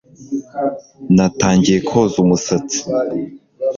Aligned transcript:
natangiye 1.15 1.79
koza 1.87 2.15
umusatsi 2.23 2.77